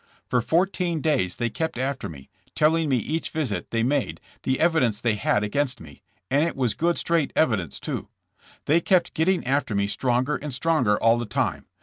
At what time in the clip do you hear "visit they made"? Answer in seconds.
3.29-4.19